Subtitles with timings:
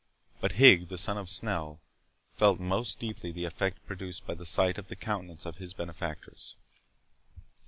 [0.39, 1.79] But Higg, the son of Snell,
[2.33, 6.55] felt most deeply the effect produced by the sight of the countenance of his benefactress.